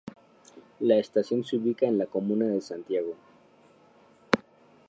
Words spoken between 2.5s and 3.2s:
Santiago.